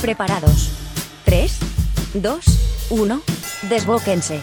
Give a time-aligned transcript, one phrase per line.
[0.00, 0.70] Preparados.
[1.24, 1.58] 3,
[2.14, 2.44] 2,
[2.90, 3.22] 1.
[3.68, 4.42] Desbóquense.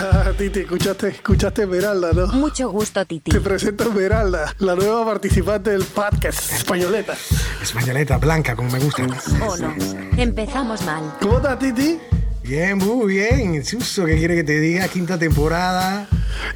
[0.00, 2.26] Ah, Titi, escuchaste, escuchaste Esmeralda, ¿no?
[2.28, 3.30] Mucho gusto, Titi.
[3.30, 7.14] Te presento a Esmeralda, la nueva participante del podcast Españoleta.
[7.62, 9.04] Españoleta, blanca, como me gusta.
[9.46, 9.74] ¿O no?
[10.16, 11.14] Empezamos mal.
[11.20, 12.00] ¿Cómo estás, Titi?
[12.42, 13.64] Bien, muy bien.
[13.64, 14.88] Suso, ¿qué quiere que te diga?
[14.88, 16.06] Quinta temporada.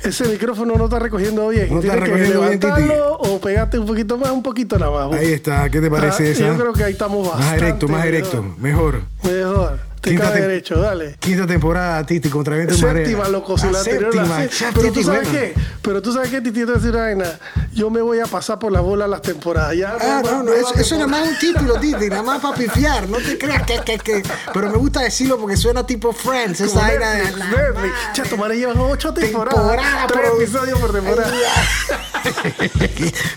[0.02, 1.69] Ese micrófono no está recogiendo bien.
[1.70, 2.91] No está Tienes que recogiendo bien, Titi.
[3.19, 5.19] o pegarte un poquito más, un poquito nada más.
[5.20, 6.47] Ahí está, ¿qué te Ah, parece esa?
[6.47, 7.51] Yo creo que ahí estamos bastante.
[7.51, 9.02] Más directo, más directo, mejor.
[9.23, 9.79] Mejor.
[10.05, 11.16] Te Quinta cae tem- derecho, dale.
[11.19, 13.07] Quinta temporada, Titi, contra viento y marea.
[13.07, 14.71] Séptima, loco, si la anterior la séptima.
[14.74, 17.24] Pero tú sabes qué, pero tú sabes qué, Titi, te decir vaina.
[17.73, 19.74] Yo me voy a pasar por la bola las temporadas.
[19.77, 23.09] Ya, Ah, no, no, eso, es nada más un título, Titi, nada más para pifiar.
[23.09, 24.23] No te creas que, que, que.
[24.52, 27.24] Pero me gusta decirlo porque suena tipo Friends, esa vaina de.
[27.24, 29.59] Netflix, tu madre llevan ocho temporadas.
[29.59, 31.33] Temporada, tres episodios por temporada.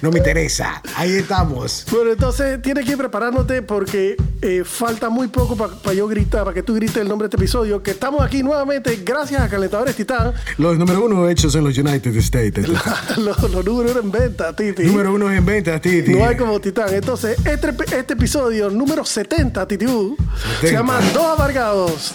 [0.02, 0.82] no me interesa.
[0.96, 1.86] Ahí estamos.
[1.92, 6.64] Bueno, entonces tienes que preparándote porque eh, falta muy poco para yo gritar, para que
[6.64, 7.84] tú grites el nombre de este episodio.
[7.84, 12.16] Que estamos aquí nuevamente gracias a Calentadores Titán, Los número uno hechos en los United
[12.18, 12.68] States.
[12.68, 14.84] los, los números uno en venta, Titi.
[14.86, 16.16] Número uno en ventas, Titi.
[16.16, 16.92] No hay como Titán.
[16.92, 20.18] Entonces, este, este episodio número 70, Titi U,
[20.62, 20.72] se 70.
[20.72, 22.14] llama Dos Amargados,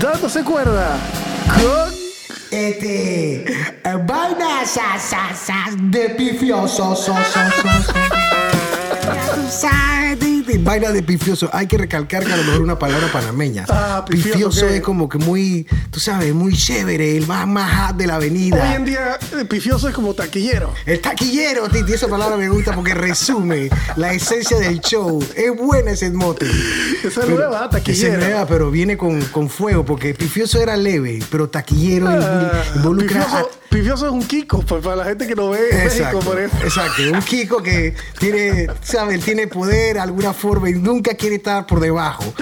[0.00, 0.96] dándose cuerda
[1.60, 1.92] con...
[2.50, 3.44] Este.
[3.44, 6.96] eh, Vaina sa, sa, sa, de pifioso.
[6.96, 7.68] So, so, so, so.
[9.50, 10.14] Sa,
[10.46, 10.58] di.
[10.58, 11.48] Vaina de pifioso.
[11.52, 13.64] Hay que recalcar que a lo mejor una palabra panameña.
[13.68, 14.76] Ah, pifioso, ¿qué?
[14.76, 18.62] es como que muy, tú sabes, muy chévere, el más más de la avenida.
[18.68, 20.72] Hoy en día, eh, pifioso es como taquillero.
[20.86, 25.22] El taquillero, Titi, esa palabra me gusta porque resume la esencia del show.
[25.36, 26.46] Es buena ese mote.
[27.04, 28.12] Esa es nueva, Esa taquillero.
[28.14, 33.22] es nueva, pero viene con, con fuego porque pifioso era leve, pero taquillero Ah, involucra.
[33.22, 36.18] a- pifioso, es un Kiko, pues, para la gente que no ve en México, Exacto,
[36.20, 36.64] por ejemplo.
[36.64, 37.02] exacto.
[37.12, 39.20] Un Kiko que tiene, ¿sabes?
[39.24, 42.32] Tiene poder de alguna forma y nunca quiere estar por debajo.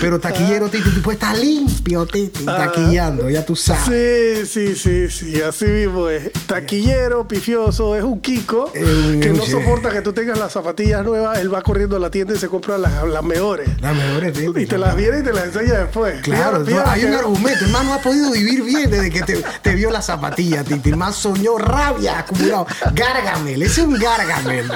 [0.00, 4.48] Pero taquillero, Titi, tú puedes estar limpio, Titi, taquillando, ya tú sabes.
[4.48, 6.32] Sí, sí, sí, sí, así mismo es.
[6.46, 11.52] Taquillero, pifioso, es un Kiko que no soporta que tú tengas las zapatillas nuevas, él
[11.52, 13.68] va corriendo a la tienda y se compra las, las mejores.
[13.80, 14.60] Las mejores, Titi.
[14.60, 16.20] Y te las viene y te las enseña después.
[16.22, 17.64] Claro, Mira, no, hay un argumento.
[17.64, 20.90] El man no ha podido vivir bien desde que te, te vio la zapatilla, Titi.
[20.90, 22.66] El man soñó rabia acumulado.
[22.94, 24.70] Gargamel, ese es un Gargamel.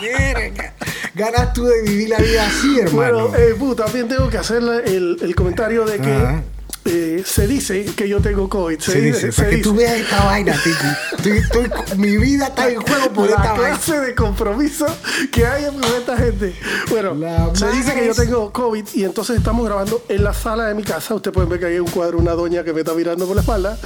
[0.00, 0.74] Verga.
[1.14, 3.28] Ganas tú de vivir la vida así, hermano.
[3.28, 6.42] Bueno, eh, pu, también tengo que hacer el, el comentario de que Ajá.
[6.84, 8.78] eh, se dice que yo tengo COVID.
[8.78, 10.86] Se, se dice, dice, se para tú veas esta vaina, Titi.
[11.18, 13.68] Estoy- estoy- mi vida está en juego por la esta vaina.
[13.76, 14.86] clase de compromiso
[15.32, 16.54] que hay con esta gente.
[16.88, 20.66] Bueno, La se dice que yo tengo COVID y entonces estamos grabando en la sala
[20.66, 21.14] de mi casa.
[21.14, 23.42] Ustedes pueden ver que hay un cuadro, una doña que me está mirando por la
[23.42, 23.78] espalda.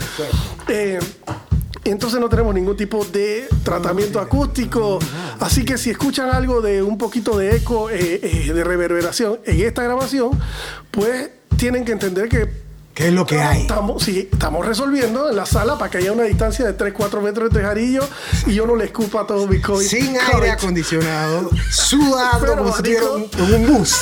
[0.69, 0.98] Eh,
[1.84, 4.99] entonces no tenemos ningún tipo de tratamiento acústico.
[5.41, 9.61] Así que si escuchan algo de un poquito de eco, eh, eh, de reverberación en
[9.61, 10.31] esta grabación,
[10.91, 12.65] pues tienen que entender que
[12.95, 13.62] ¿Qué es lo que hay?
[13.62, 17.49] Estamos, sí, estamos resolviendo en la sala para que haya una distancia de 3-4 metros
[17.49, 18.09] entre jarillos
[18.47, 19.84] y yo no le escupa todo mi COVID.
[19.84, 23.97] Sin aire acondicionado, sudando Pero, como si en un, bus.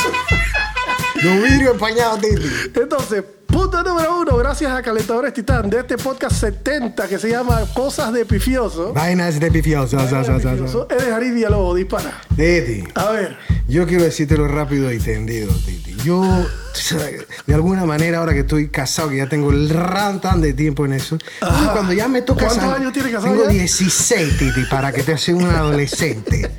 [1.23, 2.43] Los vidrios empañados, Titi.
[2.75, 7.61] Entonces, punto número uno, gracias a Calentadores Titán de este podcast 70 que se llama
[7.75, 8.95] Cosas de Pifioso.
[8.95, 9.99] Vainas de pifioso.
[9.99, 10.39] sa, sa.
[10.39, 12.19] Pifioso, Eres Jari Villalobos, dispara.
[12.31, 12.83] Titi.
[12.95, 13.37] A ver,
[13.69, 15.95] Yo quiero decírtelo rápido y tendido, Titi.
[16.03, 16.25] Yo,
[17.47, 20.95] de alguna manera, ahora que estoy casado, que ya tengo el rantan de tiempo en
[20.95, 23.51] eso, entonces cuando ya me toca ¿Cuántos años tienes casado Tengo ya?
[23.51, 26.51] 16, Titi, para que te hagas un adolescente.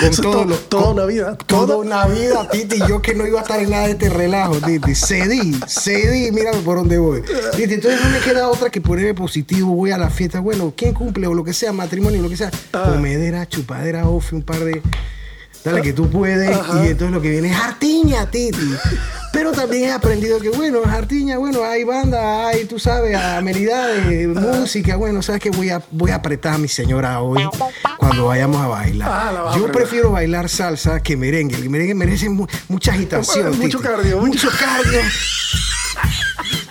[0.00, 2.78] Con todo to- lo- toda con- una vida, Toda toda- una vida, Titi.
[2.88, 4.94] Yo que no iba a estar en nada de este relajo, Titi.
[4.94, 7.22] Cedí, cedí, mírame por dónde voy.
[7.56, 9.74] Titi, entonces no me queda otra que ponerme positivo.
[9.74, 10.40] Voy a la fiesta.
[10.40, 12.50] Bueno, ¿quién cumple o lo que sea, matrimonio, lo que sea?
[12.72, 12.90] Ah.
[12.94, 14.82] Comedera, chupadera, off, un par de.
[15.64, 16.56] Dale que tú puedes.
[16.56, 16.84] Ajá.
[16.86, 18.70] Y entonces lo que viene es artiña, Titi.
[19.36, 24.28] Pero también he aprendido que, bueno, en Artiña, bueno, hay banda, hay, tú sabes, amenidades,
[24.28, 24.96] música.
[24.96, 27.46] Bueno, sabes que voy a, voy a apretar a mi señora hoy
[27.98, 29.08] cuando vayamos a bailar.
[29.12, 31.56] Ah, a Yo prefiero bailar salsa que merengue.
[31.56, 33.58] El merengue merece mu- mucha agitación.
[33.58, 35.00] Mucho cardio, Mucho cardio.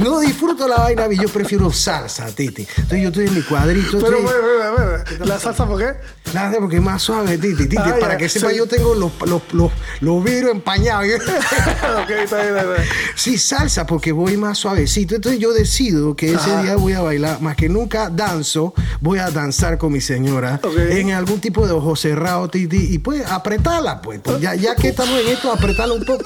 [0.00, 2.66] No disfruto la vaina, yo prefiero salsa, Titi.
[2.76, 3.98] Entonces yo estoy en mi cuadrito.
[3.98, 4.72] Pero, estoy- bueno, bueno,
[5.16, 5.92] bueno, ¿la salsa por qué?
[6.32, 7.64] Nada, porque es más suave, Titi.
[7.68, 8.56] Titi, Ah, para ya, que sepa, sí.
[8.56, 9.70] yo tengo los, los, los,
[10.00, 11.06] los vidrios empañados.
[11.16, 12.88] ok, está bien, está bien.
[13.14, 15.16] Sí, salsa, porque voy más suavecito.
[15.16, 16.62] Entonces yo decido que ese Ajá.
[16.62, 20.76] día voy a bailar, más que nunca danzo, voy a danzar con mi señora Ok.
[20.78, 24.20] en algún tipo de ojo cerrado, Titi, y pues apretarla, pues.
[24.22, 26.24] pues, ya, ya que estamos en esto, apretarla un poco.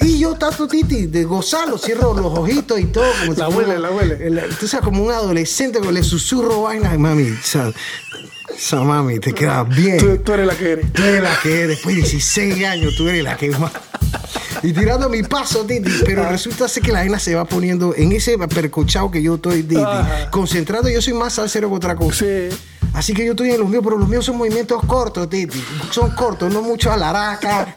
[0.00, 3.04] Y yo trato, Titi, de gozarlo, cierro los ojitos y todo.
[3.20, 6.96] Como La huele, la el- Tú sabes, como un adolescente que le susurro vaina.
[6.98, 7.72] Mami, o sea, o
[8.58, 9.98] sea, mami, te queda bien.
[9.98, 10.92] Tú, tú eres la que eres.
[10.92, 13.72] Tú eres la que eres, después de 16 años, tú eres la que más.
[14.62, 18.12] Y tirando mi paso, Titi, pero resulta ser que la vaina se va poniendo en
[18.12, 20.30] ese percochado que yo estoy, Titi, Ajá.
[20.30, 20.88] concentrado.
[20.88, 22.24] Yo soy más salsero que otra cosa.
[22.24, 22.48] Sí.
[22.94, 25.62] Así que yo estoy en los míos, pero los míos son movimientos cortos, Titi.
[25.90, 27.74] Son cortos, no mucho a la araca.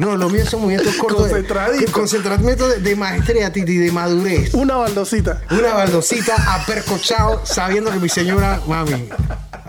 [0.00, 1.24] No, los míos son movimientos cortos.
[1.26, 1.92] de- Concentradito.
[1.92, 4.54] Concentramiento de, de maestría, Titi, de madurez.
[4.54, 5.42] Una baldosita.
[5.50, 9.08] Una baldosita apercochado, sabiendo que mi señora, mami,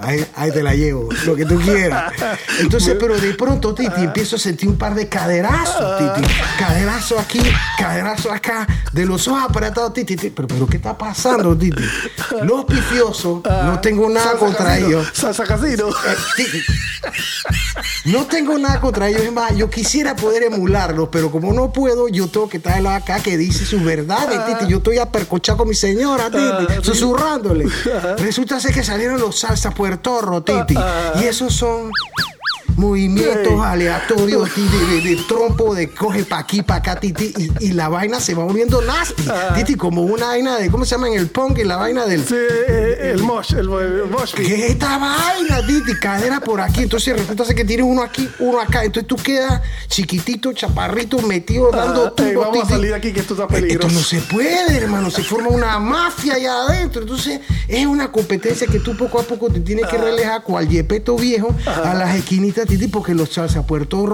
[0.01, 2.11] ahí, ahí te la llevo, lo que tú quieras.
[2.59, 6.27] Entonces, pero de pronto, Titi, empiezo a sentir un par de caderazos, Titi.
[6.59, 7.41] Caderazo aquí,
[7.77, 10.15] caderazo acá, de los ojos apretados, Titi.
[10.15, 10.29] Titi.
[10.31, 11.83] Pero, pero, ¿qué está pasando, Titi?
[12.43, 14.87] Los pifiosos, no tengo nada contra casino.
[14.87, 15.09] ellos.
[15.13, 15.89] Salsa casino.
[15.89, 16.61] Eh, Titi,
[18.05, 22.07] No tengo nada contra ellos, es más, yo quisiera poder emularlos, pero como no puedo,
[22.07, 24.67] yo tengo que traerlo acá que dice sus verdades, Titi.
[24.71, 27.67] Yo estoy apercochado con mi señora, Titi, Ah, susurrándole.
[28.17, 29.90] Resulta ser que salieron los salsa puertorro,
[30.43, 30.75] Titi.
[30.77, 31.91] Ah, Y esos son
[32.77, 37.89] movimientos aleatorios de, de trompo, de coge pa' aquí, pa' acá, Titi, y, y la
[37.89, 39.53] vaina se va volviendo nasty, Ah.
[39.55, 41.59] Titi, como una vaina de, ¿cómo se llama en el punk?
[41.59, 42.25] En la vaina del...
[42.25, 44.33] Sí, eh, el mosh, el, el mosh.
[44.33, 45.93] ¿Qué es esta vaina, Titi?
[45.99, 46.83] Cadera por aquí.
[46.83, 48.83] Entonces resulta que tienes uno aquí, uno acá.
[48.83, 53.11] Entonces tú quedas chiquitito, chaparrito, metido, dando Ah, ey, tubo, vamos a salir de aquí
[53.11, 53.93] que esto está Esto peligroso.
[53.93, 55.09] no se puede, hermano.
[55.11, 57.01] Se forma una mafia allá adentro.
[57.01, 59.89] Entonces es una competencia que tú poco a poco te tienes Ah.
[59.89, 64.05] que relejar cual yepeto viejo a las esquinitas, Titi, porque los salsa Puerto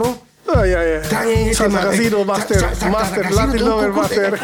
[0.55, 1.01] Ay, ay, ay.
[1.03, 4.39] están en ese casino, master, master, casino, Latin lover, master.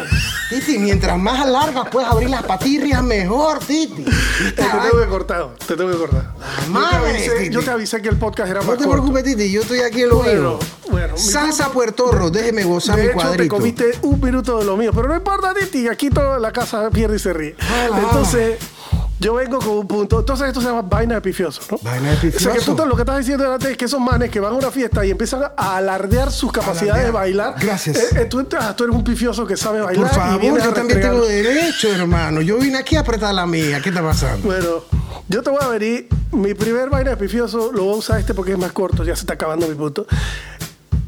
[0.50, 4.04] Titi, mientras más largas puedes abrir las patirrias, mejor, Titi.
[4.04, 6.34] Te tengo que cortar, te tengo que cortar.
[6.62, 9.00] Te, madre, yo te avisé que el podcast era No más te corto.
[9.02, 10.58] preocupes, Titi, yo estoy aquí en lo mío.
[10.90, 13.56] bueno, Salsa punto- Puertorro, déjeme gozar De mi hecho, te cuadrito.
[13.56, 17.16] comiste un minuto de lo mío, pero no importa, Titi, aquí toda la casa pierde
[17.16, 17.56] y se ríe.
[17.96, 18.58] Entonces,
[19.20, 20.18] yo vengo con un punto.
[20.20, 21.78] Entonces, esto se llama vaina de pifioso, ¿no?
[21.82, 22.74] Vaina de O sea, que pifioso.
[22.74, 25.04] tú lo que estás diciendo antes es que esos manes que van a una fiesta
[25.06, 27.54] y empiezan a alardear sus capacidades de bailar.
[27.60, 27.96] Gracias.
[27.96, 30.04] eh, eh, tú, ah, tú eres un pifioso que sabe bailar.
[30.08, 32.40] Por y favor, a yo también tengo derecho, hermano.
[32.40, 33.80] Yo vine aquí a apretar la mía.
[33.82, 34.46] ¿Qué está pasando?
[34.46, 34.84] Bueno,
[35.28, 36.08] yo te voy a venir.
[36.32, 39.14] Mi primer vaina de pifioso lo voy a usar este porque es más corto, ya
[39.14, 40.06] se está acabando mi punto.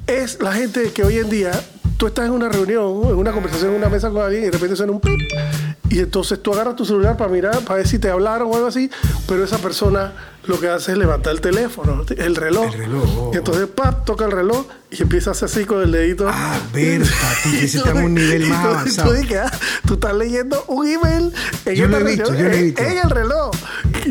[0.07, 1.51] Es la gente que hoy en día
[1.97, 4.53] tú estás en una reunión, en una conversación, en una mesa con alguien y de
[4.53, 5.19] repente suena un pip.
[5.89, 8.67] Y entonces tú agarras tu celular para mirar, para ver si te hablaron o algo
[8.67, 8.91] así,
[9.27, 10.13] pero esa persona
[10.47, 12.67] lo que hace es levantar el teléfono, el reloj.
[12.67, 13.31] El reloj, oh.
[13.35, 16.27] Y entonces, pap, toca el reloj y empieza a hacer así con el dedito.
[16.29, 17.11] Ah, Berta,
[17.43, 19.13] Titi, ese está en un nivel más avanzado.
[19.15, 19.51] Tú, ah,
[19.87, 21.33] tú estás leyendo un email
[21.65, 22.83] en, Yo lo he visto, yo lo he visto.
[22.83, 23.51] en el reloj.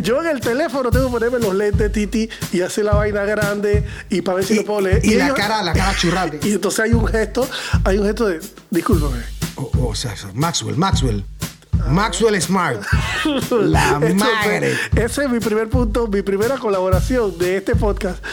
[0.02, 3.86] Yo en el teléfono tengo que ponerme los lentes, Titi, y hacer la vaina grande
[4.10, 5.06] y para ver si Y, lo puedo leer.
[5.06, 6.40] y la ellos- cara, la cara churrate.
[6.44, 7.48] Y entonces hay un gesto,
[7.86, 8.40] hay un gesto de,
[8.72, 9.18] discúlpame.
[9.58, 11.24] O sea, Maxwell, Maxwell.
[11.90, 12.82] Maxwell Smart.
[13.52, 14.78] La madre.
[14.96, 18.24] Ese es mi primer punto, mi primera colaboración de este podcast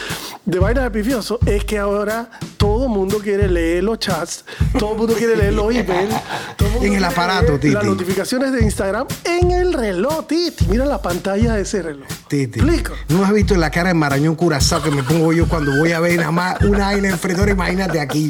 [0.45, 4.43] de Vainas de Pifioso es que ahora todo el mundo quiere leer los chats,
[4.77, 6.13] todo el mundo quiere leer los emails.
[6.57, 7.73] todo mundo En el aparato, Titi.
[7.73, 10.65] Las notificaciones de Instagram en el reloj, Titi.
[10.67, 12.07] Mira la pantalla de ese reloj.
[12.27, 12.59] Titi.
[12.59, 12.93] Explico.
[13.09, 15.99] ¿No has visto la cara de Marañón Curazao que me pongo yo cuando voy a
[15.99, 17.39] ver nada más una vaina enfrente?
[17.41, 18.29] Ahora Imagínate aquí.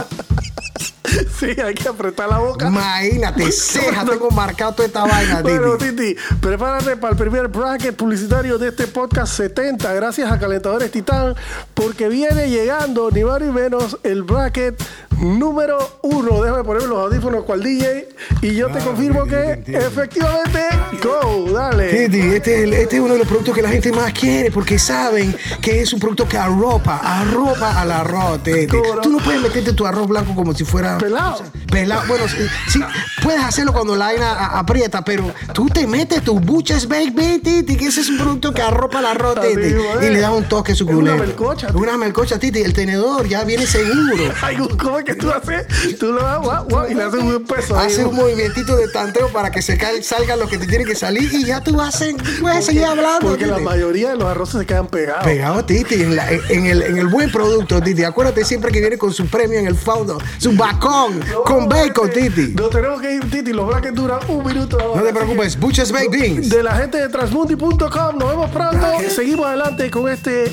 [1.40, 2.68] Sí, hay que apretar la boca.
[2.68, 6.14] Imagínate, ceja, tengo marcado toda esta vaina, Bueno, Titi.
[6.14, 11.36] Titi, prepárate para el primer bracket publicitario de este podcast 70, gracias a Calentadores Titán,
[11.74, 14.82] porque viene llegando ni más ni menos el bracket
[15.20, 16.42] número uno.
[16.42, 18.08] Déjame ponerme los audífonos cual DJ
[18.42, 20.60] y yo te confirmo Titi, que efectivamente,
[21.02, 22.08] go, dale.
[22.08, 24.52] Titi, este es, el- este es uno de los productos que la gente más quiere
[24.52, 28.68] porque saben que es un producto que arropa, arropa al arroz, Titi.
[28.68, 30.93] Tú no puedes meterte tu arroz blanco como si fuera...
[30.98, 31.44] Pelado.
[31.70, 32.04] Pelado.
[32.08, 32.38] Bueno, sí,
[32.70, 32.80] sí,
[33.22, 37.88] puedes hacerlo cuando la vaina aprieta, pero tú te metes tus buches baby, Titi, que
[37.88, 39.74] ese es un producto que arropa el arroz, Titi.
[40.06, 41.24] Y le da un toque Es una suculento.
[41.24, 41.68] melcocha.
[41.74, 42.60] Una melcocha, Titi.
[42.62, 44.32] El tenedor ya viene seguro.
[44.42, 47.22] Ay, ¿Cómo es sabes que tú haces, tú lo das, guau, guau, y le haces
[47.22, 47.78] un peso.
[47.80, 47.88] ahí.
[47.88, 51.34] Hace un movimientito de tanteo para que se salgan los que te tienen que salir
[51.34, 53.28] y ya tú haces, puedes seguir hablando.
[53.30, 55.24] Porque la mayoría de los arroces se quedan pegados.
[55.24, 58.04] Pegado, Titi, en, la- el, en el buen producto, Titi.
[58.04, 62.54] Acuérdate siempre que viene con su premio en el fondo, su bacon, con bacon, Titi.
[62.56, 63.54] Nos tenemos que ir, Titi.
[63.54, 64.78] Los brackets duran un minuto.
[64.96, 66.50] No te preocupes, Butcher's Baked Beans.
[66.50, 68.18] De la gente de transmundi.com.
[68.18, 68.88] Nos vemos pronto.
[69.10, 70.52] Seguimos adelante con este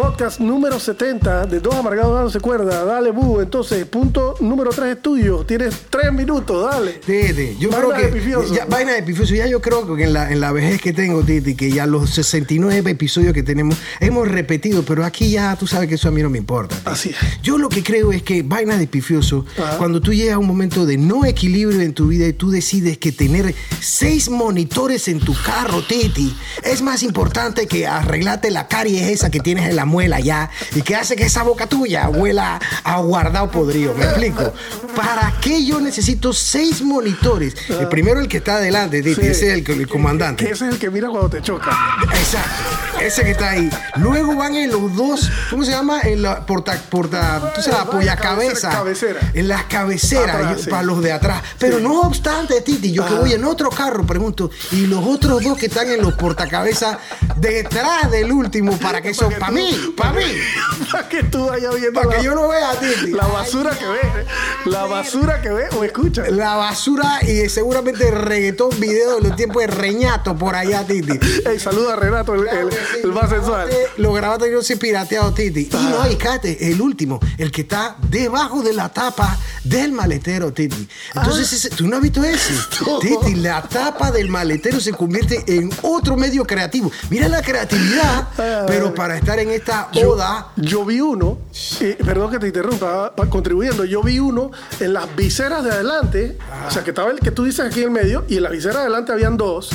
[0.00, 2.86] podcast número 70 de Dos Amargados Dándose Cuerda.
[2.86, 3.40] Dale, Bu.
[3.40, 5.44] Entonces, punto número 3 es tuyo.
[5.44, 6.70] Tienes 3 minutos.
[6.70, 6.92] Dale.
[6.92, 8.08] Titi, yo Vaina creo de que.
[8.08, 8.54] pifioso.
[8.54, 9.34] ya, vaina de pifioso.
[9.34, 12.08] Ya yo creo que en la, en la vejez que tengo, Titi, que ya los
[12.10, 16.22] 69 episodios que tenemos hemos repetido, pero aquí ya tú sabes que eso a mí
[16.22, 16.76] no me importa.
[16.76, 16.88] Titi.
[16.88, 17.42] Así es.
[17.42, 19.76] Yo lo que creo es que vaina de pifioso, Ajá.
[19.76, 22.96] cuando tú llegas a un momento de no equilibrio en tu vida y tú decides
[22.96, 29.08] que tener seis monitores en tu carro, Titi, es más importante que arreglarte la caries
[29.10, 32.58] esa que tienes en la muela ya y que hace que esa boca tuya huela
[32.84, 33.94] a guardado podrido.
[33.94, 34.52] ¿Me explico?
[34.96, 37.54] ¿Para qué yo necesito seis monitores?
[37.68, 39.26] El primero, el que está adelante, Titi, Sí.
[39.26, 40.44] ese es el, el comandante.
[40.44, 41.70] Que ese es el que mira cuando te choca.
[42.14, 43.68] Exacto, ese que está ahí.
[43.96, 46.00] Luego van en los dos, ¿cómo se llama?
[46.02, 48.70] En la porta, porta, tú sabes, Vaya, apoya cabecera, cabeza.
[48.70, 49.30] cabecera.
[49.34, 50.70] En las cabeceras, Atrás, sí.
[50.70, 51.42] para los de atrás.
[51.58, 51.82] Pero Sí.
[51.82, 55.66] no obstante, Titi, yo que voy en otro carro, pregunto, y los otros dos que
[55.66, 56.98] están en los portacabezas
[57.36, 60.22] detrás del último, para que eso, para tú- mí, para mí,
[60.92, 63.12] Para que tú vayas viendo para la, que yo lo vea, Titi.
[63.12, 64.26] la basura que ves.
[64.66, 66.30] La basura que ves o escuchas.
[66.30, 71.18] La basura y seguramente reggaetón video de los tiempos de reñato por allá, Titi.
[71.46, 72.68] Ey, saluda a Renato, el, el,
[73.04, 73.68] el más sensual.
[73.98, 75.68] Lo grabaste y no se pirateado, Titi.
[75.72, 80.52] Y no, y cállate, el último, el que está debajo de la tapa del maletero,
[80.52, 80.88] Titi.
[81.14, 82.52] Entonces, ese- ¿tú no has visto ese?
[83.00, 86.90] Titi, la tapa del maletero se convierte en otro medio creativo.
[87.10, 88.28] Mira la creatividad,
[88.66, 90.48] pero para estar en esta Yo, oda.
[90.56, 91.38] yo vi uno,
[91.80, 94.50] eh, perdón que te interrumpa, pa- contribuyendo, yo vi uno
[94.80, 97.86] en las viseras de adelante, o sea, que estaba el que tú dices aquí en
[97.86, 99.70] el medio, y en las viseras de adelante habían dos,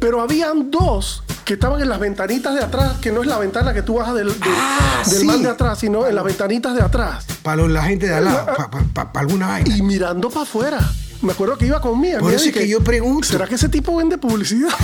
[0.00, 3.72] pero habían dos que estaban en las ventanitas de atrás, que no es la ventana
[3.72, 5.24] que tú bajas del, del, Ah, del sí.
[5.26, 8.46] man de atrás, sino en las ventanitas de atrás, Para la gente de al lado,
[8.94, 9.76] para alguna vaina.
[9.76, 10.78] y mirando para afuera.
[11.22, 12.18] Me acuerdo que iba con mía.
[12.18, 13.26] Por eso es que yo pregunto.
[13.26, 14.70] ¿Será que ese tipo vende publicidad?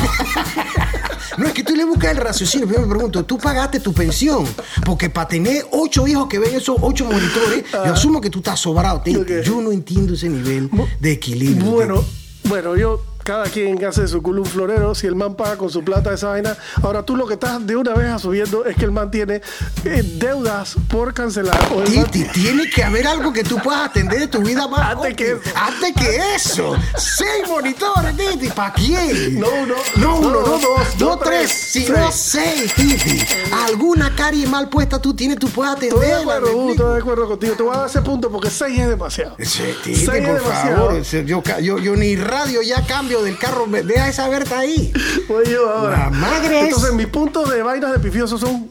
[1.36, 2.68] No, es que tú le buscas el raciocinio.
[2.70, 4.46] Yo me pregunto, tú pagaste tu pensión.
[4.84, 8.60] Porque para tener ocho hijos que ven esos ocho monitores, yo asumo que tú estás
[8.60, 9.00] sobrado.
[9.00, 9.18] Titi.
[9.18, 9.44] Ok.
[9.44, 11.70] Yo no entiendo ese nivel de equilibrio.
[11.70, 12.04] Bueno,
[12.44, 15.82] bueno, yo, cada quien hace su culo un florero, si el man paga con su
[15.82, 16.56] plata esa vaina.
[16.82, 19.40] Ahora tú lo que estás de una vez asumiendo es que el man tiene
[19.84, 21.58] eh, deudas por cancelar.
[21.74, 24.68] O el man- Titi, tiene que haber algo que tú puedas atender de tu vida
[24.68, 24.92] más.
[24.94, 25.40] Antes que eso.
[25.56, 26.76] Antes que eso.
[26.98, 28.48] Seis monitores, Titi.
[28.48, 29.40] ¿Para quién?
[29.40, 31.50] No uno, No uno, no no dos, dos, no no tres, tres,
[31.86, 32.72] sino seis.
[32.76, 33.24] seis, Titi.
[33.66, 37.54] Alguna carie mal puesta tú tienes, tú puedes Estoy de acuerdo, estoy de acuerdo contigo.
[37.56, 39.34] Te voy a dar ese punto porque seis es demasiado.
[39.38, 40.76] Sí, Seis Titi, es por demasiado.
[40.88, 41.62] favor.
[41.62, 43.66] Yo, yo ni radio ya cambio del carro.
[43.66, 44.92] Deja esa Berta ahí.
[45.28, 45.98] Voy yo ahora.
[45.98, 48.68] La madre es- Entonces, mis puntos de vainas de pifiosos son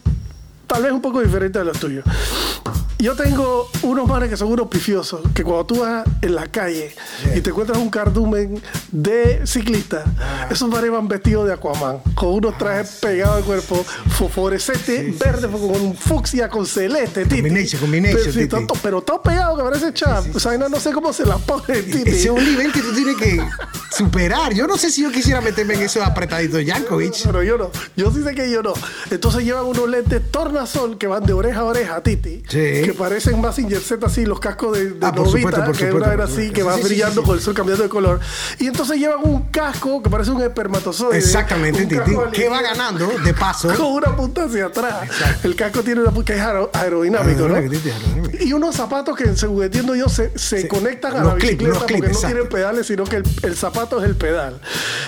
[0.68, 2.04] tal vez un poco diferentes de los tuyos.
[3.04, 6.96] Yo tengo unos manes que son unos pifiosos, que cuando tú vas en la calle
[7.36, 8.62] y te encuentras un cardumen
[8.94, 10.48] de ciclista, Ah.
[10.50, 13.84] esos manes van vestidos de Aquaman, con unos trajes pegados al cuerpo,
[14.18, 17.42] fosforescente, verde, con un fucsia, con celeste, titi.
[17.42, 18.48] Combination, combination, pero, sí, titi.
[18.68, 20.24] todo- pero todo pegado que parece chap.
[20.34, 22.10] O sea, no, no sé cómo se la pone, titi.
[22.10, 23.42] Ese es un nivel que tú tienes que
[23.92, 24.54] superar.
[24.54, 27.14] Yo no sé si yo quisiera meterme en esos apretaditos de Jankovic.
[27.26, 27.70] Pero yo no.
[27.98, 28.74] Yo sí sé que yo no.
[29.12, 32.44] Entonces llevan unos lentes tornasol que van de oreja a oreja, Titi.
[32.48, 32.82] Sí.
[32.86, 35.98] Que parecen más Z así, los cascos de, de Ah, Novita, supuesto, que es supuesto,
[35.98, 37.28] una era así, que va Sí, sí, sí, brillando sí.
[37.28, 38.20] con el sol cambiando de color.
[38.60, 41.18] Y entonces llevan un casco que parece un espermatozoide.
[41.18, 43.68] Exactamente, un ¿Qué va ganando de paso?
[43.76, 45.10] Con una punta hacia atrás.
[45.44, 47.58] El casco tiene una punta que es aero- aerodinámico, ¿no?
[48.40, 52.06] Y unos zapatos que, según entiendo yo, se, se conectan a la bicicleta porque no
[52.06, 52.28] exacto.
[52.28, 54.60] tienen pedales, sino que el, el zapato es el pedal.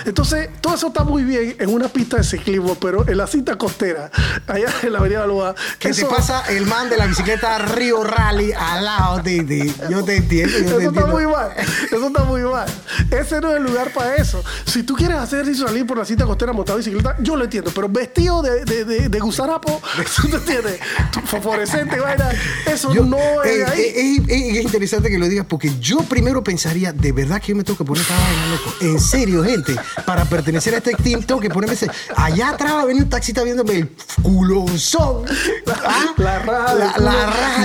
[0.04, 3.56] Entonces, todo eso está muy bien en una pista de ciclismo, pero en la cinta
[3.56, 4.10] costera,
[4.46, 8.52] allá en la Avenida Loa, Que te pasa el man de la bicicleta Río Rally
[8.52, 9.72] al lado, Titi.
[9.90, 11.06] Yo te entiendo, yo te Eso está entiendo.
[11.12, 11.50] muy mal.
[11.92, 12.66] Eso está muy mal.
[13.10, 14.42] Ese no es el lugar para eso.
[14.64, 17.70] Si tú quieres hacer y salir por la cinta costera montado bicicleta, yo lo entiendo.
[17.74, 19.80] Pero vestido de, de, de, de gusarapo,
[20.22, 20.80] ¿tú te entiendes?
[21.26, 22.30] Fosforescente, vaina.
[22.66, 23.80] Eso Yo- no es eh, ahí.
[23.80, 27.56] eh, eh, es interesante que lo digas porque yo primero pensaría, de verdad que yo
[27.56, 28.74] me tengo que poner esta vaina, loco.
[28.80, 31.90] En serio, gente, para pertenecer a este team tengo que ponerme ese.
[32.16, 33.90] Allá atrás va a venir un taxista viéndome el
[34.22, 35.24] culonzón.
[35.84, 36.14] ¿Ah?
[36.16, 37.55] La La, la raja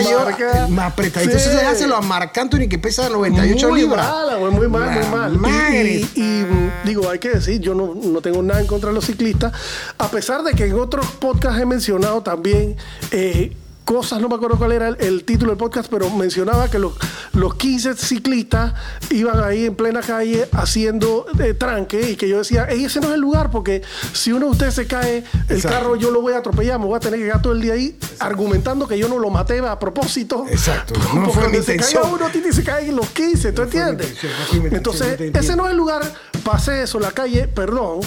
[0.70, 1.32] me apretadito.
[1.32, 1.38] Sí.
[1.38, 4.08] Entonces déjaselo a Marc Anthony que pesa 98 muy libras.
[4.08, 5.38] mala, güey, muy mal, muy mal.
[5.38, 6.08] madre.
[6.16, 6.46] Y, y,
[6.86, 9.54] digo, hay que decir, yo no, no tengo nada en contra de los ciclistas,
[9.98, 12.76] a pesar de que en otros podcasts he mencionado también
[13.12, 13.56] eh,
[13.92, 16.94] cosas, no me acuerdo cuál era el, el título del podcast, pero mencionaba que los,
[17.34, 18.74] los 15 ciclistas
[19.10, 23.08] iban ahí en plena calle haciendo eh, tranque y que yo decía, "Ey, ese no
[23.10, 23.82] es el lugar porque
[24.14, 25.78] si uno de ustedes se cae, el Exacto.
[25.78, 27.74] carro yo lo voy a atropellar, me voy a tener que quedar todo el día
[27.74, 30.46] ahí argumentando que yo no lo maté a propósito.
[30.50, 30.94] Exacto.
[31.14, 32.04] No Porque fue mi donde se intención.
[32.04, 34.18] caiga uno, Titi, se caen los 15, ¿tú No fue entiendes?
[34.24, 36.02] no fue Entonces, ese no es el lugar,
[36.46, 38.00] pasé eso, la calle, perdón.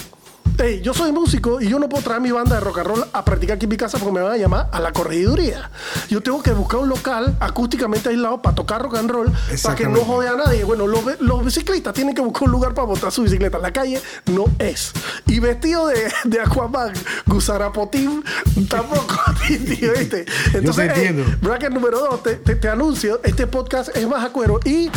[0.56, 3.04] Ey, yo soy músico y yo no puedo traer mi banda de rock and roll
[3.12, 5.68] a practicar aquí en mi casa porque me van a llamar a la corregiduría.
[6.08, 9.32] Yo tengo que buscar un local acústicamente aislado para tocar rock and roll
[9.62, 10.62] para que no jode a nadie.
[10.62, 13.58] Bueno, los, los biciclistas tienen que buscar un lugar para botar su bicicleta.
[13.58, 14.92] La calle no es.
[15.26, 16.92] Y vestido de, de Aquaman,
[17.26, 18.22] Gusarapotín,
[18.68, 19.16] tampoco.
[20.54, 21.24] Entonces, entiendo.
[21.42, 24.88] bracket número dos, te, te- te anuncio, este podcast es más a cuero y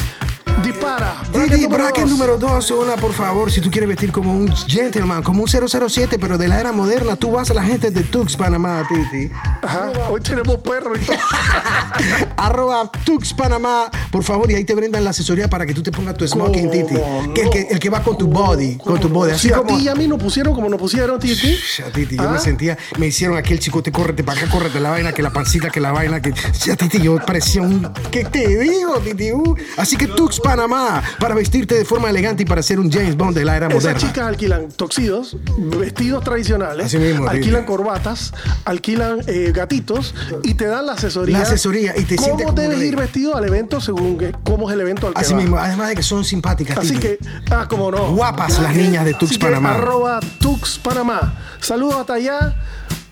[0.68, 1.22] dispara.
[1.32, 2.12] Titi, bracket dos.
[2.12, 6.18] número 2, hola, por favor, si tú quieres vestir como un gentleman, como un 007,
[6.20, 9.32] pero de la era moderna, tú vas a la gente de Tux Panamá, Titi.
[9.62, 11.18] Ajá, hoy tenemos perro y todo.
[12.38, 15.92] Arroba Tux Panamá, por favor, y ahí te brindan la asesoría para que tú te
[15.92, 16.96] pongas tu smoking, Titi.
[16.96, 19.32] ¿Cómo Que el, que, el que va con tu body, con tu body.
[19.32, 19.78] Así Si a como...
[19.78, 21.58] ti y a mí nos pusieron como nos pusieron, Titi.
[21.78, 22.32] Ya, Titi, yo ¿Ah?
[22.32, 25.70] me sentía, me hicieron aquel chicote, córrete para acá, córrete la vaina, que la pancita,
[25.70, 26.34] que la vaina, que.
[26.66, 27.88] Ya, Titi, yo parecía un.
[28.12, 29.32] ¿Qué te digo, Titi?
[29.32, 30.57] Uh, Así que Tux Panamá,
[31.20, 33.84] para vestirte de forma elegante y para ser un James Bond de la era Esas
[33.84, 34.00] moderna.
[34.00, 38.34] chicas alquilan toxidos, vestidos tradicionales, Así mismo, alquilan corbatas,
[38.66, 41.38] alquilan eh, gatitos y te dan la asesoría.
[41.38, 44.74] La asesoría y te ¿Cómo como debes ir vestido al evento según que- cómo es
[44.76, 47.20] el evento al que Así mismo, además de que son simpáticas, Así que,
[47.52, 48.14] ah, como no.
[48.14, 49.76] Guapas las niñas de Tux Así que, Panamá.
[49.76, 51.34] Arroba Tux Panamá.
[51.60, 52.56] Saludos hasta allá.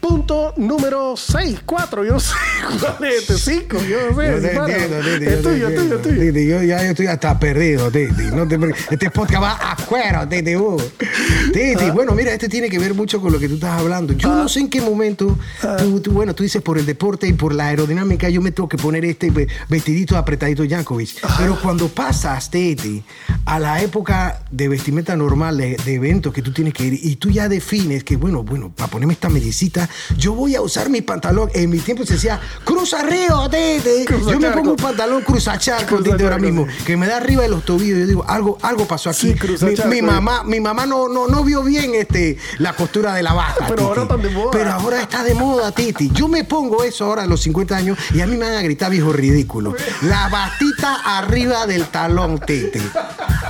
[0.10, 2.34] Punto número 6, 4, yo no sé
[2.80, 4.28] cuál es este, 5, yo no sé.
[4.28, 4.74] Yo te dispara.
[4.78, 5.26] entiendo, Titi.
[5.26, 6.22] Es tuyo, es tuyo, es tuyo.
[6.22, 8.24] Titi, yo ya yo estoy hasta perdido, Titi.
[8.32, 8.60] No te
[8.92, 10.56] este podcast va a cuero, Titi.
[10.56, 10.78] uh.
[10.80, 11.50] Ah.
[11.52, 14.14] Titi, bueno, mira, este tiene que ver mucho con lo que tú estás hablando.
[14.14, 15.78] Yo no sé en qué momento, Ah.
[15.80, 18.70] tú, tú, bueno, tú dices por el deporte y por la aerodinámica, yo me tengo
[18.70, 21.20] que poner este ve- vestidito apretadito Jankovic.
[21.40, 23.04] Pero cuando pasas, Titi,
[23.46, 27.16] a la época de vestimenta normal, de, de eventos que tú tienes que ir, y
[27.16, 31.02] tú ya defines que, bueno, bueno, para ponerme esta medicita, yo voy a usar mi
[31.02, 31.50] pantalón.
[31.54, 34.06] En mi tiempo se decía, cruza río, Titi.
[34.06, 37.44] Cruza Yo me pongo un pantalón cruzacharco, Cruza Titi, ahora mismo, que me da arriba
[37.44, 38.00] de los tobillos.
[38.00, 39.32] Yo digo, algo, algo pasó aquí.
[39.32, 40.02] Sí, cruza mi, charco, mi eh.
[40.02, 43.66] mamá, mi mamá no, no, no vio bien este, la costura de la bata.
[43.68, 44.52] Pero ahora están de moda.
[44.52, 46.10] Pero ahora está de moda, Titi.
[46.14, 48.62] Yo me pongo eso ahora a los 50 años y a mí me van a
[48.62, 49.76] gritar viejo ridículo.
[50.04, 52.82] La batita arriba del talón, Titi.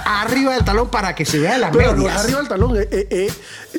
[0.05, 2.23] Arriba del talón para que se vea las Pero medias.
[2.23, 2.77] arriba del talón.
[2.77, 3.31] eh, eh, eh,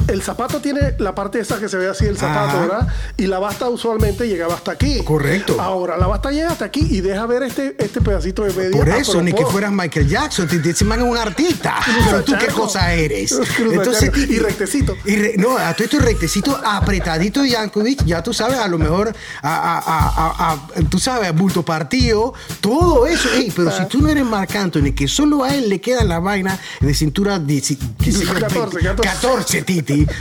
[0.09, 2.61] el zapato tiene la parte esa que se ve así, el zapato, Ajá.
[2.61, 2.89] ¿verdad?
[3.17, 5.03] Y la basta usualmente llegaba hasta aquí.
[5.05, 5.57] Correcto.
[5.61, 8.77] Ahora, la basta llega hasta aquí y deja ver este, este pedacito de media.
[8.77, 11.77] Por eso, ni que fueras Michael Jackson, te man es un artista.
[12.07, 13.31] Pero tú qué cosa eres.
[13.31, 14.19] Charco.
[14.19, 14.97] Y rectecito.
[15.05, 19.15] y re- no, a todo esto rectecito, apretadito Yankovic, ya tú sabes, a lo mejor,
[19.43, 23.29] a, a- tú sabes, bulto partido, todo eso.
[23.35, 26.23] Ey, pero si tú no eres Marc Anthony, que solo a él le quedan las
[26.23, 29.63] vainas de cintura 10, qué sé yo, 14, 20, 14,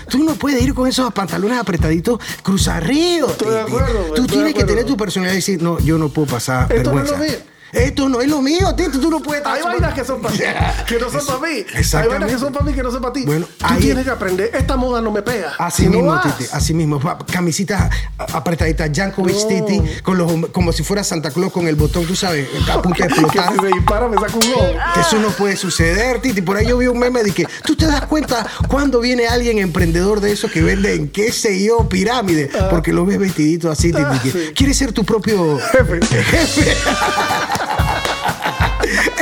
[0.09, 3.75] Tú no puedes ir con esos pantalones apretaditos cruzarríos, Estoy de Titi.
[3.77, 6.93] acuerdo, Tú tienes que tener tu personalidad y decir, no, yo no puedo pasar Esto
[6.93, 7.45] vergüenza.
[7.75, 10.33] Esto no es lo mío, Tito, tú no puedes estar Hay vainas que son para
[10.33, 10.39] mí,
[10.87, 11.65] que no son para mí.
[11.93, 13.23] Hay vainas que son para mí, que no son para ti.
[13.25, 14.51] Bueno, Tú ahí- tienes que aprender.
[14.53, 15.53] Esta moda no me pega.
[15.57, 16.99] Así Si mismo, Titi, así mismo.
[17.31, 19.47] Camisitas apretaditas, Jankovic No.
[19.47, 23.03] Titi, con los, como si fuera Santa Claus con el botón, tú sabes, a punto
[23.03, 23.53] de Que explotar.
[23.53, 24.67] si se dispara me saca un ojo.
[24.93, 26.41] Que eso no puede suceder, Titi.
[26.41, 29.59] Por ahí yo vi un meme de que tú te das cuenta cuando viene alguien
[29.59, 34.01] emprendedor de esos que venden, qué sé yo, pirámide, porque lo ves vestidito así, Titi.
[34.05, 34.39] Ah, que sí.
[34.55, 35.99] Quieres ser tu propio Jefe.
[36.05, 36.77] jefe.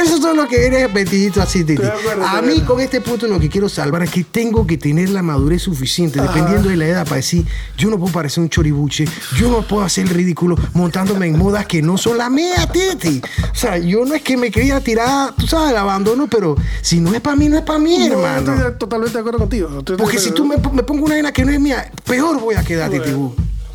[0.04, 1.82] Esos son los que vienen vestiditos así, Titi.
[2.28, 5.22] A mí con este punto lo que quiero salvar es que tengo que tener la
[5.22, 7.46] madurez suficiente, dependiendo de la edad, para decir,
[7.78, 9.06] yo no puedo parecer un choribuche,
[9.38, 13.22] yo no puedo hacer el ridículo montándome en modas que no son las mías, Titi.
[13.52, 17.00] O sea, yo no es que me quería tirar, tú sabes, el abandono, pero si
[17.00, 18.54] no es para mí, no es para mí, No, hermano.
[18.54, 19.80] estoy totalmente de acuerdo contigo.
[19.80, 22.56] Estoy Porque si tú me, me pongo una vaina que no es mía, peor voy
[22.56, 23.12] a quedar, Titi.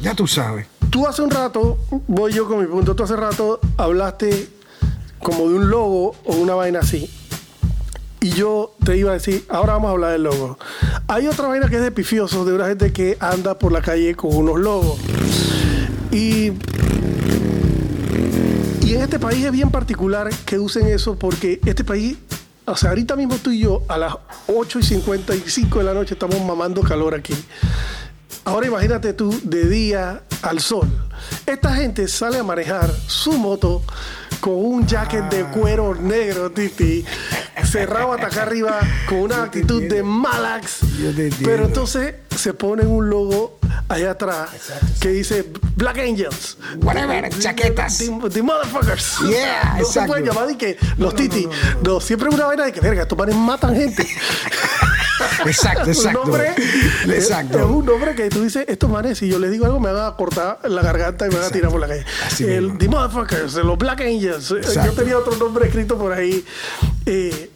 [0.01, 0.67] Ya tú sabes.
[0.91, 4.49] Tú hace un rato, voy yo con mi punto, tú hace rato hablaste
[5.23, 7.11] como de un logo o una vaina así.
[8.21, 10.59] Y yo te iba a decir, ahora vamos a hablar del logo.
[11.07, 14.15] Hay otra vaina que es de pifiosos, de una gente que anda por la calle
[14.17, 14.99] con unos logos.
[16.11, 16.53] Y,
[18.83, 22.17] y en este país es bien particular que usen eso porque este país,
[22.65, 24.15] o sea, ahorita mismo tú y yo a las
[24.49, 27.35] 8 y 55 de la noche estamos mamando calor aquí.
[28.45, 30.89] Ahora imagínate tú de día al sol.
[31.47, 33.83] Esta gente sale a manejar su moto
[34.41, 37.05] con un jacket de cuero negro, Titi,
[37.65, 40.81] cerrado hasta acá arriba, con una actitud de Malax.
[41.45, 44.51] Pero entonces se ponen un logo allá atrás
[45.01, 46.57] que dice Black Angels.
[46.83, 47.99] Whatever, chaquetas.
[47.99, 49.19] The, the motherfuckers.
[49.29, 50.13] Yeah, no se exacto.
[50.13, 51.49] pueden llamar y que los titi.
[51.83, 54.07] No, siempre es una vaina de que, verga, estos manes matan gente.
[55.47, 56.23] Exacto, exacto.
[56.23, 56.55] Un nombre,
[57.09, 57.59] Exacto.
[57.59, 59.93] Es, es un nombre que tú dices, estos manes, si yo les digo algo, me
[59.93, 62.05] van a cortar la garganta y me van a tirar por la calle.
[62.27, 62.79] Así el, mismo.
[62.79, 64.49] The Motherfuckers, los Black Angels.
[64.49, 66.45] Yo tenía otro nombre escrito por ahí.
[67.07, 67.51] eh,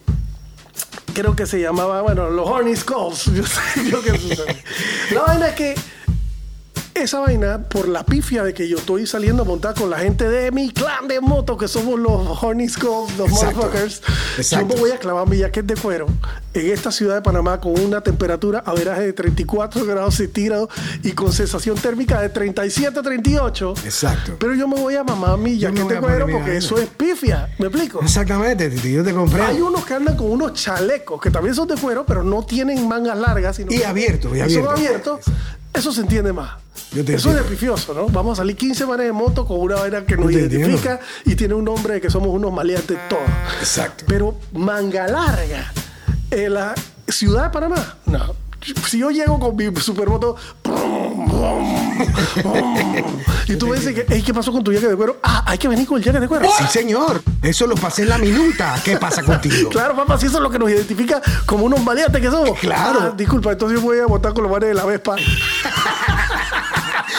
[1.13, 3.25] creo que se llamaba, bueno, los Horny Skulls.
[3.33, 4.63] Yo sé, yo qué sé.
[5.13, 5.75] La vaina es que
[6.95, 10.27] esa vaina, por la pifia de que yo estoy saliendo a montar con la gente
[10.29, 13.55] de mi clan de moto, que somos los Horny Skulls, los Exacto.
[13.57, 14.01] motherfuckers,
[14.37, 14.67] Exacto.
[14.67, 16.05] yo me voy a clavar mi jacket de cuero
[16.53, 20.69] en esta ciudad de Panamá con una temperatura a veraje de 34 grados centígrados
[21.01, 23.73] y con sensación térmica de 37, 38.
[23.85, 24.35] Exacto.
[24.39, 27.49] Pero yo me voy a mamar mi voy de cuero porque eso es pifia.
[27.57, 28.01] ¿Me explico?
[28.01, 29.47] Exactamente, Titi, yo te comprendo.
[29.51, 32.87] Hay unos que andan con unos chalecos que también son de cuero, pero no tienen
[32.87, 33.55] mangas largas.
[33.55, 34.73] Sino Y abiertos, y son abiertos.
[34.73, 35.19] abiertos.
[35.73, 36.51] Eso se entiende más.
[36.91, 37.49] Yo te Eso es de entiendo.
[37.49, 38.07] pifioso, ¿no?
[38.07, 41.55] Vamos a salir 15 manes de moto con una vaina que nos identifica y tiene
[41.55, 43.23] un nombre de que somos unos maleantes todos.
[43.59, 44.05] Exacto.
[44.07, 45.71] Pero manga larga
[46.29, 46.75] en la
[47.07, 48.35] ciudad de Panamá, no.
[48.87, 50.35] Si yo llego con mi supermoto
[53.47, 55.17] y tú me dices que, "Ey, ¿qué pasó con tu jacket de cuero?
[55.23, 56.47] Ah, hay que venir con el jacket de cuero.
[56.57, 57.21] Sí, señor.
[57.41, 58.75] Eso lo pasé en la minuta.
[58.83, 59.69] ¿Qué pasa contigo?
[59.69, 62.57] Claro, papá, si eso es lo que nos identifica como unos maleantes que somos.
[62.59, 62.99] Claro.
[63.01, 65.15] Ah, disculpa, entonces yo voy a votar con los manes de la Vespa.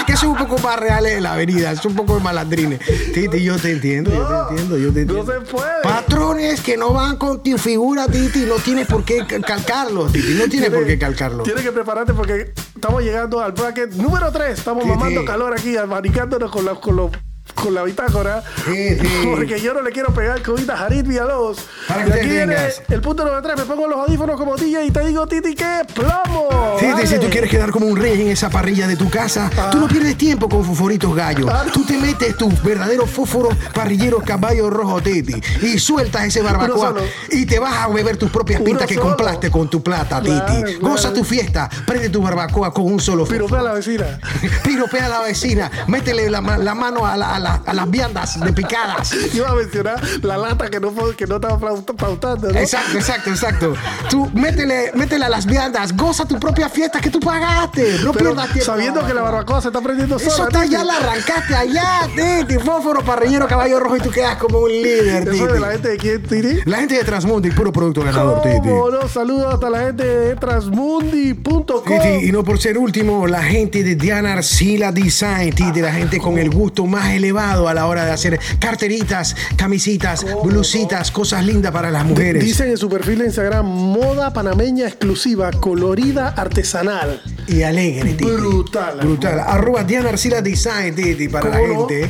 [0.06, 2.80] Que son un poco más reales de la avenida, son un poco malandrines.
[3.12, 5.32] Titi, yo te entiendo, yo te entiendo, yo te No entiendo.
[5.46, 5.82] se puede.
[5.82, 10.34] Patrones que no van con tu figura, Titi, no tienes por qué ca- calcarlos, Titi,
[10.34, 11.42] no tienes por qué calcarlo.
[11.42, 14.58] Tienes que prepararte porque estamos llegando al bracket número 3.
[14.58, 17.10] Estamos mamando calor aquí, abanicándonos con la, con los-
[17.52, 18.42] con la bitácora.
[18.64, 19.06] Sí, sí.
[19.30, 21.58] Porque yo no le quiero pegar COVID a Jarit Villalobos.
[21.86, 22.56] Para y aquí viene
[22.88, 23.56] el punto número 3.
[23.58, 26.48] Me pongo los audífonos como DJ y te digo, Titi, que plomo.
[26.80, 29.78] Titi, si tú quieres quedar como un rey en esa parrilla de tu casa, tú
[29.78, 31.46] no pierdes tiempo con fosforitos gallo.
[31.50, 31.72] Ah, no.
[31.72, 36.94] Tú te metes tu verdadero fósforo parrillero caballo rojo, Titi, y sueltas ese barbacoa
[37.30, 40.74] y te vas a beber tus propias pintas que compraste con tu plata, Claro, Titi.
[40.78, 41.16] Goza claro.
[41.16, 43.60] tu fiesta, prende tu barbacoa con un solo Piropea fósforo.
[43.60, 44.18] a la vecina.
[44.64, 48.38] Piropea a la vecina, métele la, la mano a, la- a la- a las viandas
[48.40, 49.12] de picadas.
[49.34, 52.58] Iba a mencionar la lata que no, fue- que no estaba paut- pautando, ¿no?
[52.58, 53.74] Exacto, exacto, exacto.
[54.08, 57.98] Tú métele, métele a las viandas, goza tu propia fiesta que tú pagaste.
[58.04, 58.64] No Pero pierdas tiempo.
[58.64, 60.30] sabiendo que la barbacoa se está prendiendo sola.
[60.32, 62.58] Eso está, ya la arrancaste allá, Titi.
[62.58, 65.88] Fósforo, parrillero, caballo rojo y tú quedas como un líder, Eso es de la gente
[65.88, 66.60] de quién, Titi.
[66.64, 68.68] La gente de Transmundi, puro producto ganador, Titi.
[68.68, 69.08] ¿Cómo no?
[69.08, 71.82] Saludos hasta la gente de transmundi.com.
[71.84, 76.18] Titi, y no por ser último, la gente de Diana Arcila Design, Titi, la gente
[76.18, 81.72] con el gusto más elevado a la hora de hacer carteritas, camisitas, blusitas, cosas lindas
[81.72, 82.44] para las mujeres.
[82.44, 87.22] Dicen en su perfil de Instagram, moda panameña exclusiva, colorida, artesanal.
[87.46, 88.24] y alegre, Titi.
[88.24, 88.98] Brutal.
[89.02, 89.40] Brutal.
[89.40, 92.08] Arroba Diana Arcila Design, Titi, para la gente.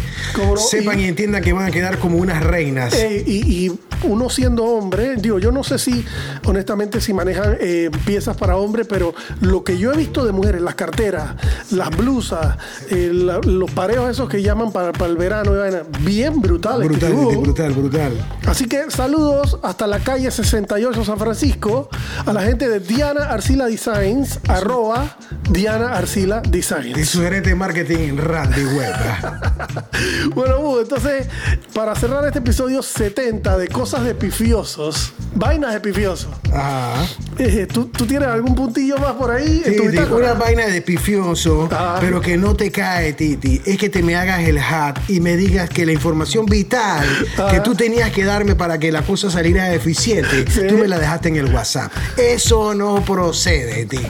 [0.57, 2.95] Sepan y, Y- entiendan que van a quedar como unas reinas.
[2.95, 3.73] Eh, y, y
[4.05, 6.05] uno siendo hombre, digo, yo no sé si,
[6.47, 10.61] honestamente, si manejan eh, piezas para hombre, pero lo que yo he visto de mujeres,
[10.63, 11.35] las carteras,
[11.71, 12.57] las blusas,
[12.91, 16.87] eh, la- los pareos esos que llaman para, para el verano, y bien brutales.
[16.89, 17.13] brutal.
[17.13, 18.13] Titi, brutal, brutal.
[18.47, 21.89] Así que saludos hasta la calle 68 San Francisco
[22.27, 25.17] a la gente de Diana Arcila Designs, arroba
[25.51, 27.09] Diana Arcila Y Designs.
[27.09, 28.95] su gerente de marketing, Randy Web.
[30.35, 31.27] Bueno, Hugo, entonces,
[31.73, 37.07] para cerrar este episodio 70 de cosas de pifiosos, vainas de pifiosos, Ajá.
[37.39, 40.33] eh, ¿tú, tú tienes algún puntillo más por ahí en tu Titi, bitácora?
[40.33, 41.99] una vaina de pifioso, Ah.
[42.01, 45.37] pero que no te cae, Titi, es que te me hagas el hat y me
[45.37, 47.07] digas que la información vital
[47.39, 47.49] Ah.
[47.51, 50.63] que tú tenías que darme para que la cosa saliera eficiente, Sí.
[50.69, 51.93] tú me la dejaste en el WhatsApp.
[52.17, 54.07] Eso no procede, Titi.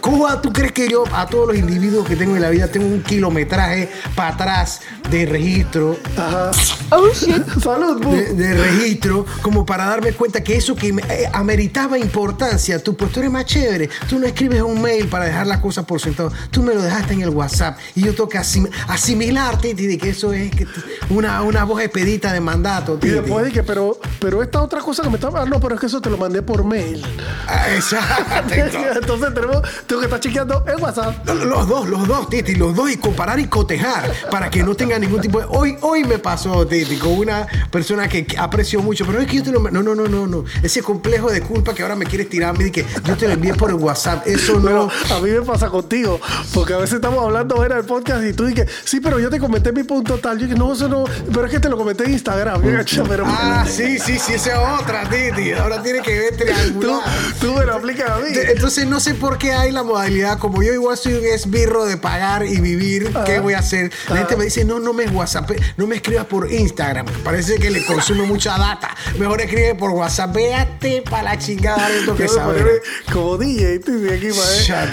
[0.00, 2.86] ¿Cómo tú crees que yo, a todos los individuos que tengo en la vida, tengo
[2.86, 5.96] un kilometraje para atrás de registro?
[6.16, 6.50] Ajá.
[7.62, 8.12] Salud, Bu.
[8.12, 13.12] de, de registro, como para darme cuenta que eso que eh, ameritaba importancia, tú pues
[13.12, 16.32] tú eres más chévere, tú no escribes un mail para dejar las cosas por sentado,
[16.50, 19.98] tú me lo dejaste en el WhatsApp y yo tengo que asim- asimilar, Titi, de
[19.98, 20.66] que eso es que
[21.10, 23.12] una, una voz expedita de mandato, Y Titi.
[23.14, 25.42] después dije, pero, pero esta otra cosa que me estaba.
[25.42, 27.02] Ah, no, pero es que eso te lo mandé por mail.
[27.46, 28.54] Ah, exacto.
[29.00, 31.28] Entonces tenemos, tengo que estar chequeando el WhatsApp.
[31.28, 34.96] Los dos, los dos, Titi, los dos y comparar y cotejar para que no tenga
[35.00, 35.46] ningún tipo de...
[35.48, 39.42] Hoy, hoy me pasó, Titi, con una persona que aprecio mucho, pero es que yo
[39.42, 39.58] te lo...
[39.68, 40.44] No, no, no, no, no.
[40.62, 43.52] Ese complejo de culpa que ahora me quieres tirarme y que yo te lo envié
[43.54, 44.62] por el WhatsApp, eso no...
[44.70, 46.20] Pero a mí me pasa contigo,
[46.54, 49.40] porque a veces estamos hablando fuera del podcast y tú dices, sí, pero yo te
[49.40, 50.38] comenté mi punto tal.
[50.38, 52.62] Yo dije, no, eso no, pero es que te lo comenté en Instagram.
[52.62, 55.50] Yo dije, pero Ah, sí, sí, sí, esa es otra, Titi.
[55.50, 57.00] Ahora tiene que ver tú, triangular.
[57.40, 58.28] tú me lo aplicas a mí.
[58.34, 61.96] Entonces no sé por qué hay la modalidad, como yo igual soy un esbirro de
[61.96, 63.90] pagar y vivir, ¿qué voy a hacer?
[64.08, 67.06] La gente me dice, no, no me WhatsApp, no me escribas por Instagram.
[67.24, 68.94] Parece que le consume mucha data.
[69.18, 70.34] Mejor escribe por WhatsApp.
[70.34, 72.64] Véate para la chingada de esto que sabes.
[73.12, 74.90] Como DJ, de aquí para.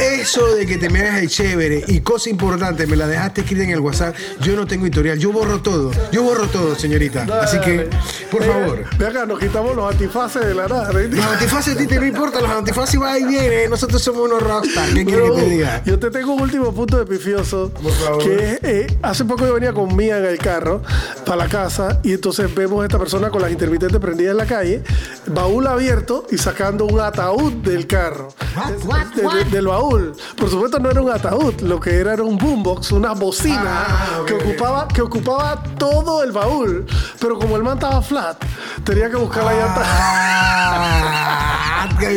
[0.00, 3.64] Eso de que te me hagas el chévere y cosa importante, me la dejaste escrita
[3.64, 4.14] en el WhatsApp.
[4.40, 5.90] Yo no tengo historial, yo borro todo.
[6.10, 7.26] Yo borro todo, señorita.
[7.42, 7.88] Así que,
[8.30, 8.84] por favor.
[9.12, 10.92] Acá, nos quitamos los antifaces de la nada.
[10.92, 13.68] Los antifaces a ti te no importa, los antifaces va y viene.
[13.68, 14.88] Nosotros somos unos rockstar.
[14.92, 15.82] ¿Qué quieres que te diga?
[15.84, 17.70] Yo te tengo un último punto de pifioso.
[17.70, 18.22] Por favor.
[18.22, 20.82] Que es, eh, hace poco yo venía con Mía en el carro
[21.24, 24.46] para la casa y entonces vemos a esta persona con las intermitentes prendidas en la
[24.46, 24.82] calle,
[25.26, 28.28] baúl abierto y sacando un ataúd del carro.
[28.56, 29.44] What, Es- what, de- de- what?
[29.46, 30.12] del baúl.
[30.36, 34.22] Por supuesto no era un ataúd, lo que era era un boombox, una bocina Ah,
[34.26, 36.86] que, ocupaba, que ocupaba todo el baúl.
[37.20, 38.36] Pero como el man estaba flat,
[38.84, 39.82] tenía que buscar la llanta.
[39.84, 41.51] Ah,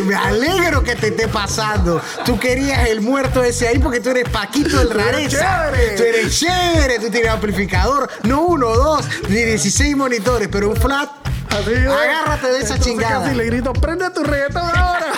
[0.06, 2.02] me alegro que te esté pasando.
[2.26, 5.72] Tú querías el muerto ese ahí porque tú eres Paquito el rareza.
[5.96, 11.10] Tú eres chévere, tú tienes amplificador, no uno, dos, ni 16 monitores, pero un flat.
[11.50, 11.74] Así.
[11.74, 13.24] Agárrate de esa Entonces chingada.
[13.24, 15.14] Casi le grito, prende tu reggaetón ahora.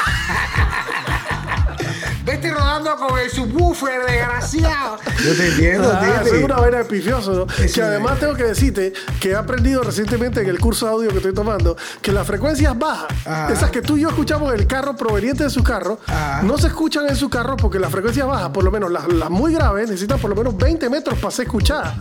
[2.28, 4.98] Vete rodando con el subwoofer, desgraciado.
[5.26, 7.63] Yo te entiendo, Ah, eso es una vaina de pifioso, ¿no?
[7.63, 10.92] Es que una además tengo que decirte que he aprendido recientemente en el curso de
[10.92, 13.54] audio que estoy tomando que las frecuencias bajas, Ajá.
[13.54, 16.42] esas que tú y yo escuchamos en el carro proveniente de su carro, Ajá.
[16.44, 19.30] no se escuchan en su carro porque las frecuencias bajas, por lo menos las, las
[19.30, 21.94] muy graves, necesitan por lo menos 20 metros para ser escuchadas.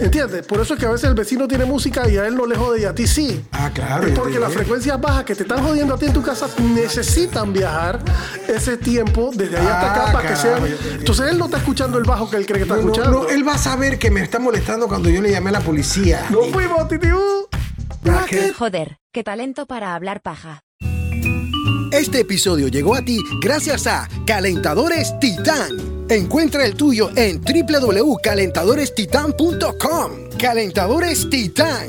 [0.00, 0.46] ¿Entiendes?
[0.46, 2.56] Por eso es que a veces el vecino tiene música y a él no le
[2.56, 3.44] jode y a ti sí.
[3.52, 6.22] Ah, claro, Es porque las frecuencias bajas que te están jodiendo a ti en tu
[6.22, 8.00] casa necesitan viajar
[8.48, 10.62] ese tiempo desde ahí hasta acá Ah, para que sean.
[10.98, 13.22] Entonces él no está escuchando el bajo que él cree que está No, no, escuchando.
[13.24, 15.60] no, él va a saber que me está molestando cuando yo le llamé a la
[15.60, 16.26] policía.
[16.30, 17.20] ¡Nos fuimos, titibú!
[18.28, 18.52] ¿qué?
[18.52, 20.62] Joder, qué talento para hablar paja.
[21.92, 26.06] Este episodio llegó a ti gracias a Calentadores Titán.
[26.08, 30.10] Encuentra el tuyo en www.calentadorestitan.com.
[30.38, 31.88] Calentadores Titán.